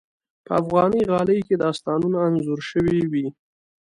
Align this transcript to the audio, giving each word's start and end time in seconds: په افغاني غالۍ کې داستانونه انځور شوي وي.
په 0.45 0.51
افغاني 0.61 1.01
غالۍ 1.11 1.39
کې 1.47 1.55
داستانونه 1.63 2.17
انځور 2.27 2.59
شوي 2.71 2.99
وي. 3.11 3.27